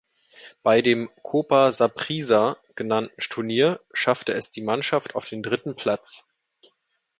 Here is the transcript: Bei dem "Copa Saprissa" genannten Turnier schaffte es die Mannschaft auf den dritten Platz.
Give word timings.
Bei 0.63 0.81
dem 0.81 1.09
"Copa 1.21 1.71
Saprissa" 1.71 2.57
genannten 2.73 3.13
Turnier 3.21 3.79
schaffte 3.93 4.33
es 4.33 4.49
die 4.49 4.63
Mannschaft 4.63 5.13
auf 5.13 5.25
den 5.25 5.43
dritten 5.43 5.75
Platz. 5.75 6.27